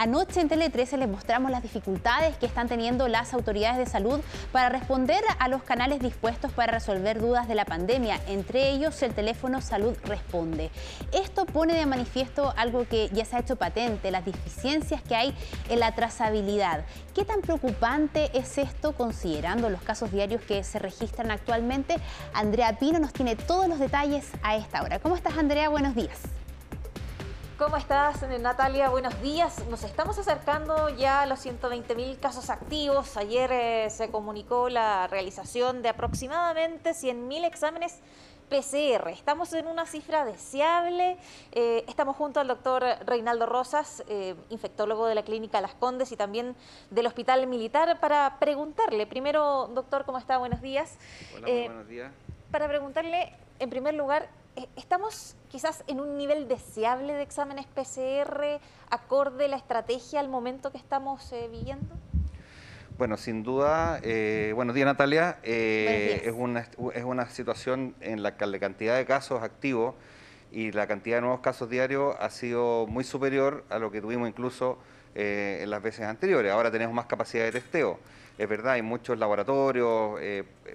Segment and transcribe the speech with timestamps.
[0.00, 4.18] Anoche en Tele 13 les mostramos las dificultades que están teniendo las autoridades de salud
[4.50, 9.12] para responder a los canales dispuestos para resolver dudas de la pandemia, entre ellos el
[9.12, 10.70] teléfono Salud Responde.
[11.12, 15.34] Esto pone de manifiesto algo que ya se ha hecho patente, las deficiencias que hay
[15.68, 16.82] en la trazabilidad.
[17.14, 21.96] ¿Qué tan preocupante es esto considerando los casos diarios que se registran actualmente?
[22.32, 24.98] Andrea Pino nos tiene todos los detalles a esta hora.
[24.98, 25.68] ¿Cómo estás Andrea?
[25.68, 26.39] Buenos días.
[27.60, 28.88] ¿Cómo estás, Natalia?
[28.88, 29.66] Buenos días.
[29.68, 33.18] Nos estamos acercando ya a los 120.000 casos activos.
[33.18, 38.00] Ayer eh, se comunicó la realización de aproximadamente 100.000 exámenes
[38.48, 39.10] PCR.
[39.10, 41.18] Estamos en una cifra deseable.
[41.52, 46.16] Eh, estamos junto al doctor Reinaldo Rosas, eh, infectólogo de la Clínica Las Condes y
[46.16, 46.56] también
[46.88, 50.38] del Hospital Militar, para preguntarle, primero, doctor, ¿cómo está?
[50.38, 50.96] Buenos días.
[51.36, 52.10] Hola, buenos días.
[52.50, 54.30] Para preguntarle, en primer lugar,
[54.76, 58.60] ¿Estamos quizás en un nivel deseable de exámenes PCR
[58.90, 61.94] acorde la estrategia al momento que estamos eh, viviendo?
[62.98, 68.44] Bueno, sin duda, eh, buenos días Natalia, Es, una, es una situación en la que
[68.46, 69.94] la cantidad de casos activos
[70.52, 74.28] y la cantidad de nuevos casos diarios ha sido muy superior a lo que tuvimos
[74.28, 74.78] incluso
[75.14, 76.52] en las veces anteriores.
[76.52, 77.98] Ahora tenemos más capacidad de testeo.
[78.36, 80.20] Es verdad, hay muchos laboratorios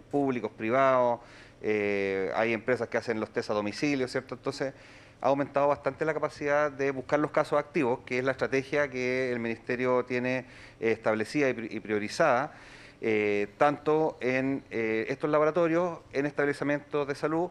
[0.10, 1.20] públicos, privados,
[1.68, 4.36] eh, hay empresas que hacen los test a domicilio, ¿cierto?
[4.36, 4.76] Entonces
[5.20, 9.32] ha aumentado bastante la capacidad de buscar los casos activos, que es la estrategia que
[9.32, 10.46] el Ministerio tiene
[10.80, 12.54] eh, establecida y priorizada,
[13.02, 17.50] eh, tanto en estos laboratorios, en establecimientos de salud,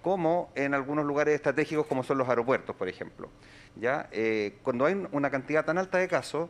[0.00, 3.28] como en algunos lugares estratégicos como son los aeropuertos, por ejemplo.
[3.76, 4.08] ¿Ya?
[4.62, 6.48] cuando hay una cantidad tan alta de casos,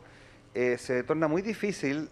[0.53, 2.09] se torna muy difícil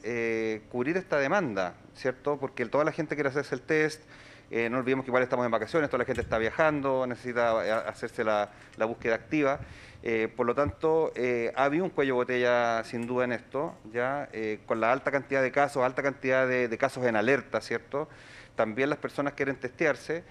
[0.69, 2.37] cubrir esta demanda, ¿cierto?
[2.37, 4.03] Porque toda la gente quiere hacerse el test,
[4.51, 7.71] eh, no olvidemos que igual estamos en vacaciones, toda la gente está viajando, necesita eh,
[7.71, 8.49] hacerse la,
[8.87, 9.59] búsqueda activa.
[10.01, 11.11] Eh, por lo tanto,
[11.55, 14.29] ha habido un cuello botella sin duda en esto, ya
[14.65, 18.07] con la alta cantidad de casos, alta cantidad de, casos en alerta, ¿cierto?
[18.55, 20.23] También las personas quieren testearse.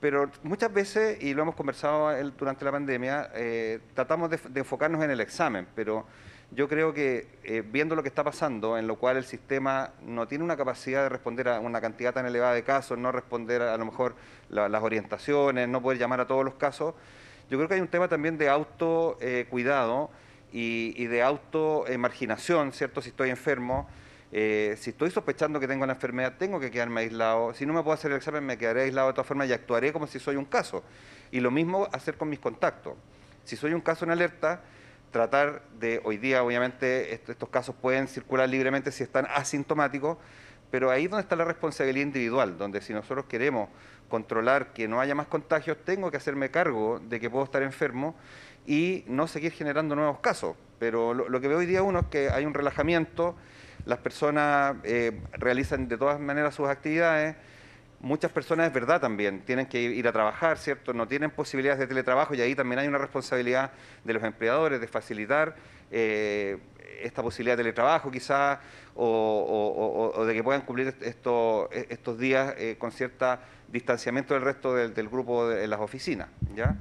[0.00, 3.30] pero muchas veces, y lo hemos conversado durante la pandemia,
[3.94, 6.06] tratamos de, de enfocarnos en el examen, pero
[6.50, 10.26] yo creo que eh, viendo lo que está pasando, en lo cual el sistema no
[10.26, 13.76] tiene una capacidad de responder a una cantidad tan elevada de casos, no responder a,
[13.76, 14.14] lo mejor
[14.48, 16.94] las orientaciones, no poder llamar a todos los casos,
[17.50, 20.10] yo creo que hay un tema también de autocuidado
[20.52, 23.00] eh, y, de auto-marginación, ¿cierto?
[23.00, 23.88] Si estoy enfermo,
[24.32, 27.54] eh, si estoy sospechando que tengo la enfermedad, tengo que quedarme aislado.
[27.54, 29.94] Si no me puedo hacer el examen, me quedaré aislado de todas formas y actuaré
[29.94, 30.84] como si soy un caso.
[31.30, 32.94] Y lo mismo hacer con mis contactos.
[33.44, 34.60] Si soy un caso en alerta,
[35.10, 40.18] tratar de, hoy día obviamente estos casos pueden circular libremente si están asintomáticos,
[40.70, 43.68] pero ahí es donde está la responsabilidad individual, donde si nosotros queremos
[44.08, 48.14] controlar que no haya más contagios, tengo que hacerme cargo de que puedo estar enfermo
[48.66, 50.56] y no seguir generando nuevos casos.
[50.78, 53.34] Pero lo, que veo hoy día uno es que hay un relajamiento,
[53.84, 57.36] las personas eh, realizan de todas maneras sus actividades,
[58.00, 60.92] muchas personas es verdad también, tienen que ir a trabajar, ¿cierto?
[60.92, 63.72] No tienen posibilidades de teletrabajo y ahí también hay una responsabilidad
[64.04, 65.56] de los empleadores de facilitar
[65.90, 66.58] eh,
[67.02, 68.58] esta posibilidad de teletrabajo quizás
[68.94, 75.08] o, de que puedan cumplir estos, estos días eh, con cierta distanciamiento del resto del,
[75.08, 76.28] grupo de, las oficinas.
[76.54, 76.76] ¿ya?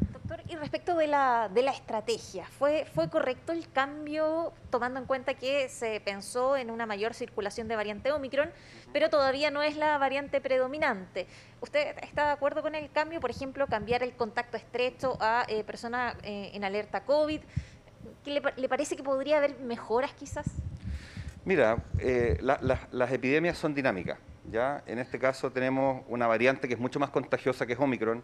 [0.49, 5.33] Y respecto de la, de la estrategia, ¿fue, ¿fue correcto el cambio tomando en cuenta
[5.33, 8.49] que se pensó en una mayor circulación de variante Omicron,
[8.93, 11.27] pero todavía no es la variante predominante?
[11.59, 13.19] ¿Usted está de acuerdo con el cambio?
[13.19, 17.41] Por ejemplo, cambiar el contacto estrecho a eh, personas eh, en alerta COVID.
[18.23, 20.45] ¿Le, ¿Le parece que podría haber mejoras quizás?
[21.43, 24.17] Mira, eh, las epidemias son dinámicas.
[24.51, 24.83] ¿ya?
[24.85, 28.23] En este caso tenemos una variante que es mucho más contagiosa que es Omicron,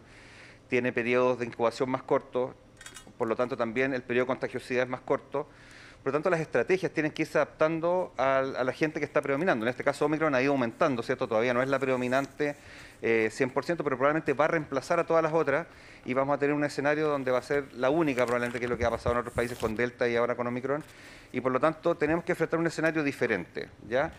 [0.68, 2.52] tiene periodos de incubación más cortos,
[3.18, 5.46] por lo tanto también el periodo de contagiosidad es más corto.
[6.04, 9.64] Por lo tanto, las estrategias tienen que irse adaptando a, la gente que está predominando.
[9.64, 11.26] En este caso, Omicron ha ido aumentando, ¿cierto?
[11.26, 12.56] Todavía no es la predominante
[13.00, 15.66] 100%, eh, pero probablemente va a reemplazar a todas las otras
[16.04, 18.70] y vamos a tener un escenario donde va a ser la única, probablemente, que es
[18.70, 20.84] lo que ha pasado en otros países con Delta y ahora con Omicron.
[21.32, 24.12] Y por lo tanto, tenemos que enfrentar un escenario diferente, ¿ya?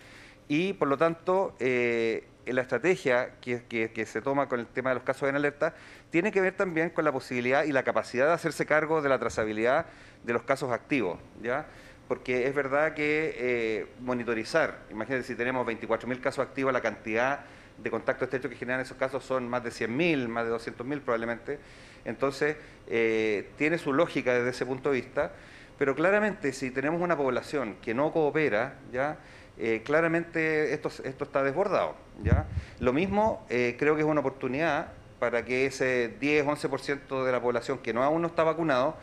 [0.48, 2.24] Y por lo tanto, eh,
[2.54, 5.74] la estrategia que, se toma con el tema de los casos en alerta
[6.10, 9.20] tiene que ver también con la posibilidad y la capacidad de hacerse cargo de la
[9.20, 9.88] trazabilidad
[10.24, 11.66] de los casos activos, ¿ya?
[12.08, 17.46] Porque es verdad que eh, monitorizar, imagínense si tenemos 24.000 casos activos, la cantidad
[17.78, 21.60] de contactos estrechos que generan esos casos son más de 100.000, más de 200.000 probablemente.
[22.06, 22.58] Entonces,
[22.88, 25.32] eh, tiene su lógica desde ese punto de vista,
[25.78, 29.18] pero claramente si tenemos una población que no coopera, ¿ya?
[29.58, 31.96] Eh, claramente esto, está desbordado.
[32.24, 32.46] ¿ya?
[32.80, 34.88] Lo mismo creo que es una oportunidad
[35.20, 38.96] para que ese 10-11% de la población que no aún no está vacunado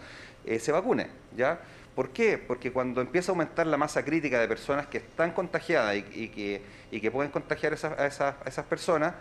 [0.44, 1.60] eh, se vacune, ¿ya?
[1.94, 2.38] ¿Por qué?
[2.38, 7.10] Porque cuando empieza a aumentar la masa crítica de personas que están contagiadas y, que,
[7.10, 9.14] pueden contagiar a esas personas,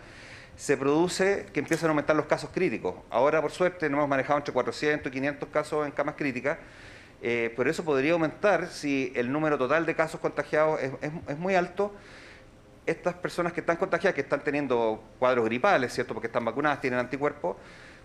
[0.56, 2.94] se produce que empiezan a aumentar los casos críticos.
[3.10, 6.58] Ahora, por suerte, no hemos manejado entre 400 y 500 casos en camas críticas,
[7.24, 11.92] eh, pero eso podría aumentar si el número total de casos contagiados es, muy alto.
[12.84, 16.14] Estas personas que están contagiadas, que están teniendo cuadros gripales, ¿cierto?
[16.14, 17.56] Porque están vacunadas, tienen anticuerpos,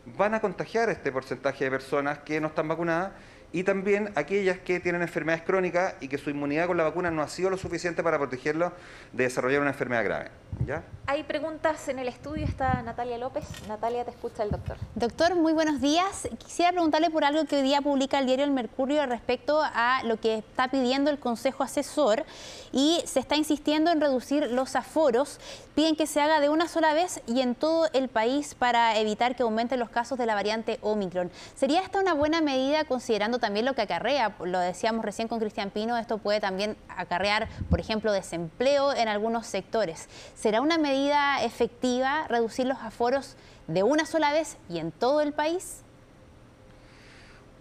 [0.05, 3.11] van a contagiar este porcentaje de personas que no están vacunadas
[3.53, 7.21] y también aquellas que tienen enfermedades crónicas y que su inmunidad con la vacuna no
[7.21, 8.73] ha sido lo suficiente para protegerlos
[9.13, 10.31] de desarrollar una enfermedad grave.
[10.65, 10.83] ¿Ya?
[11.05, 13.45] Hay preguntas en el estudio, está Natalia López.
[13.67, 14.77] Natalia, te escucha el doctor.
[14.95, 16.27] Doctor, muy buenos días.
[16.39, 20.17] Quisiera preguntarle por algo que hoy día publica el diario El Mercurio respecto a lo
[20.17, 22.25] que está pidiendo el Consejo Asesor
[22.71, 25.39] y se está insistiendo en reducir los aforos.
[25.75, 29.35] Piden que se haga de una sola vez y en todo el país para evitar
[29.35, 31.31] que aumenten los casos de la variante Omicron.
[31.55, 34.35] ¿Sería esta una buena medida considerando también lo que acarrea?
[34.43, 39.47] Lo decíamos recién con Cristian Pino, esto puede también acarrear, por ejemplo, desempleo en algunos
[39.47, 40.09] sectores.
[40.35, 43.35] ¿Será una medida efectiva reducir los aforos
[43.67, 45.81] de una sola vez y en todo el país?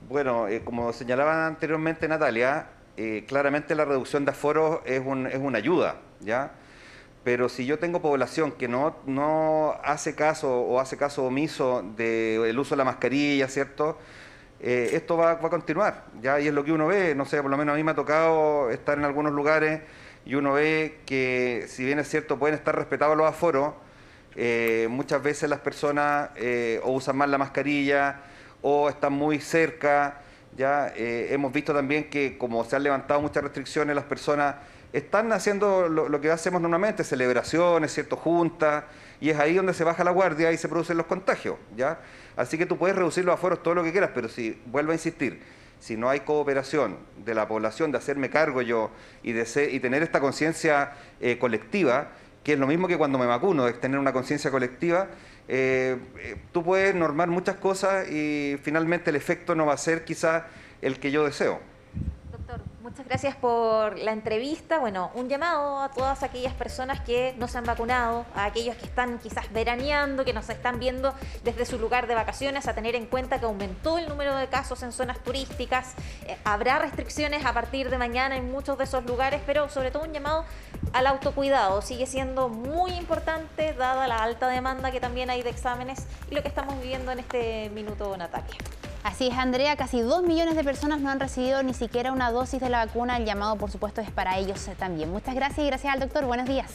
[0.09, 5.59] Bueno, eh, como señalaba anteriormente Natalia, eh, claramente la reducción de aforos es, es una
[5.59, 6.53] ayuda, ¿ya?
[7.25, 12.57] Pero si yo tengo población que no, no hace caso o hace caso omiso del
[12.57, 13.99] uso de la mascarilla, ¿cierto?
[14.61, 16.41] Eh, esto va, a continuar, ¿ya?
[16.41, 17.95] Y es lo que uno ve, no sé, por lo menos a mí me ha
[17.95, 19.83] tocado estar en algunos lugares
[20.25, 23.75] y uno ve que, si bien es cierto, pueden estar respetados los aforos,
[24.35, 28.21] eh, muchas veces las personas eh, o usan mal la mascarilla
[28.63, 30.23] o están muy cerca.
[30.57, 34.55] Ya hemos visto también que como se han levantado muchas restricciones, las personas
[34.97, 38.85] están haciendo lo, que hacemos normalmente, celebraciones, cierto, juntas,
[39.21, 41.99] y es ahí donde se baja la guardia y se producen los contagios, ¿ya?
[42.35, 44.95] Así que tú puedes reducir los aforos todo lo que quieras, pero si, vuelvo a
[44.95, 45.43] insistir,
[45.81, 48.91] si no hay cooperación de la población, de hacerme cargo yo
[49.23, 52.09] y, de y tener esta conciencia eh, colectiva,
[52.43, 55.09] que es lo mismo que cuando me vacuno, es tener una conciencia colectiva,
[55.47, 60.05] eh, eh, tú puedes normar muchas cosas y finalmente el efecto no va a ser
[60.05, 60.47] quizá
[60.81, 61.61] el que yo deseo.
[62.87, 64.79] Muchas gracias por la entrevista.
[64.79, 68.85] Bueno, un llamado a todas aquellas personas que no se han vacunado, a aquellos que
[68.85, 71.13] están quizás veraneando, que nos están viendo
[71.43, 74.85] desde su lugar de vacaciones, a tener en cuenta que aumentó el número de casos
[74.85, 75.95] en zonas turísticas.
[76.29, 80.05] Eh, habrá restricciones a partir de mañana en muchos de esos lugares, pero sobre todo
[80.05, 80.45] un llamado
[80.93, 81.83] al autocuidado.
[81.83, 86.43] Sigue siendo muy importante dada la alta demanda que también hay de exámenes y lo
[86.43, 88.55] que estamos viviendo en este minuto, Natalia.
[89.07, 92.61] Así es, Andrea, casi dos millones de personas no han recibido ni siquiera una dosis
[92.61, 93.17] de la vacuna.
[93.19, 95.13] El llamado, por supuesto, es para ellos también.
[95.13, 96.25] Muchas gracias y gracias al doctor.
[96.25, 96.73] Buenos días.